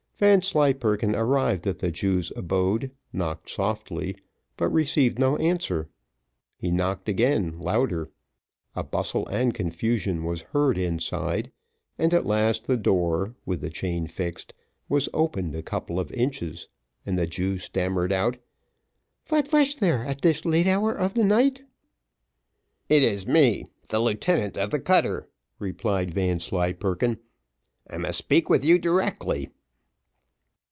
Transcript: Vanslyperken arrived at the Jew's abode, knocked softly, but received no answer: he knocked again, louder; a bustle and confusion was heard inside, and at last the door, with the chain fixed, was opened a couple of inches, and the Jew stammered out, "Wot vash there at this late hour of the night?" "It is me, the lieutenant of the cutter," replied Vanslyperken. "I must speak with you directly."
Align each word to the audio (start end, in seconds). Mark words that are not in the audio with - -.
Vanslyperken 0.17 1.15
arrived 1.15 1.65
at 1.65 1.79
the 1.79 1.89
Jew's 1.89 2.31
abode, 2.35 2.91
knocked 3.11 3.49
softly, 3.49 4.15
but 4.55 4.69
received 4.69 5.17
no 5.17 5.35
answer: 5.37 5.89
he 6.55 6.69
knocked 6.69 7.09
again, 7.09 7.57
louder; 7.57 8.11
a 8.75 8.83
bustle 8.83 9.25
and 9.29 9.55
confusion 9.55 10.23
was 10.23 10.43
heard 10.53 10.77
inside, 10.77 11.51
and 11.97 12.13
at 12.13 12.27
last 12.27 12.67
the 12.67 12.77
door, 12.77 13.33
with 13.47 13.61
the 13.61 13.71
chain 13.71 14.05
fixed, 14.05 14.53
was 14.87 15.09
opened 15.11 15.55
a 15.55 15.63
couple 15.63 15.99
of 15.99 16.11
inches, 16.11 16.67
and 17.03 17.17
the 17.17 17.25
Jew 17.25 17.57
stammered 17.57 18.11
out, 18.13 18.37
"Wot 19.31 19.47
vash 19.47 19.73
there 19.73 20.05
at 20.05 20.21
this 20.21 20.45
late 20.45 20.67
hour 20.67 20.93
of 20.93 21.15
the 21.15 21.25
night?" 21.25 21.63
"It 22.89 23.01
is 23.01 23.25
me, 23.25 23.65
the 23.89 23.97
lieutenant 23.99 24.55
of 24.55 24.69
the 24.69 24.79
cutter," 24.79 25.29
replied 25.57 26.13
Vanslyperken. 26.13 27.17
"I 27.89 27.97
must 27.97 28.19
speak 28.19 28.51
with 28.51 28.63
you 28.63 28.77
directly." 28.77 29.49